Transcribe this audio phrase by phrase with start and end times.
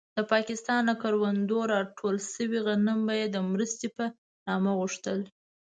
[0.17, 4.05] د پاکستان له کروندو راټول شوي غنم به يې د مرستې په
[4.47, 5.19] نامه غوښتل.